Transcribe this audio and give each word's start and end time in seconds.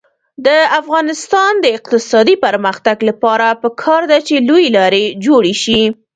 د 0.45 0.47
افغانستان 0.79 1.51
د 1.59 1.65
اقتصادي 1.77 2.35
پرمختګ 2.45 2.97
لپاره 3.09 3.47
پکار 3.63 4.01
ده 4.11 4.17
چې 4.27 4.35
لویې 4.47 4.69
لارې 4.77 5.03
جوړې 5.25 5.53
شي. 5.63 5.81